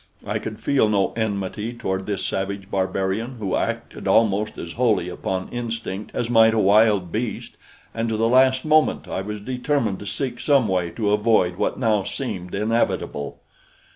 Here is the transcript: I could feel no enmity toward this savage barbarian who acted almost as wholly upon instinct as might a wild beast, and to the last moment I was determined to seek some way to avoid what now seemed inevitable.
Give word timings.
I 0.25 0.39
could 0.39 0.59
feel 0.59 0.89
no 0.89 1.13
enmity 1.15 1.73
toward 1.73 2.07
this 2.07 2.25
savage 2.25 2.71
barbarian 2.71 3.35
who 3.35 3.55
acted 3.55 4.07
almost 4.07 4.57
as 4.57 4.73
wholly 4.73 5.09
upon 5.09 5.47
instinct 5.49 6.09
as 6.15 6.27
might 6.27 6.55
a 6.55 6.57
wild 6.57 7.11
beast, 7.11 7.55
and 7.93 8.09
to 8.09 8.17
the 8.17 8.27
last 8.27 8.65
moment 8.65 9.07
I 9.07 9.21
was 9.21 9.41
determined 9.41 9.99
to 9.99 10.07
seek 10.07 10.39
some 10.39 10.67
way 10.67 10.89
to 10.89 11.11
avoid 11.11 11.57
what 11.57 11.77
now 11.77 12.01
seemed 12.01 12.55
inevitable. 12.55 13.41